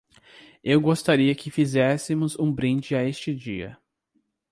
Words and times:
Eu 0.63 0.81
gostaria 0.81 1.35
que 1.35 1.51
fizéssemos 1.51 2.35
um 2.39 2.51
brinde 2.51 2.95
a 2.95 3.03
este 3.03 3.35
dia 3.35 3.77